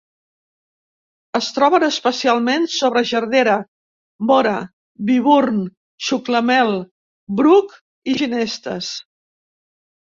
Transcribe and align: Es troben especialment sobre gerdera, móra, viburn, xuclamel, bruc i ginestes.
Es 1.39 1.49
troben 1.57 1.85
especialment 1.87 2.65
sobre 2.77 3.05
gerdera, 3.11 3.55
móra, 4.31 4.57
viburn, 5.13 5.63
xuclamel, 6.09 6.75
bruc 7.43 7.81
i 8.15 8.21
ginestes. 8.25 8.95